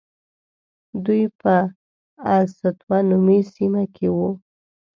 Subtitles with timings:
[1.05, 1.53] دوی په
[2.33, 4.29] السطوة نومې سیمه کې وو.